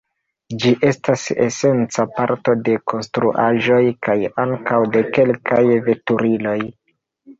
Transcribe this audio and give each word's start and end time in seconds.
Ĝi 0.61 0.69
estas 0.91 1.25
esenca 1.47 2.05
parto 2.15 2.55
de 2.69 2.77
konstruaĵoj 2.93 3.83
kaj 4.09 4.17
ankaŭ 4.45 4.81
de 4.97 5.05
kelkaj 5.19 5.63
veturiloj. 5.91 6.61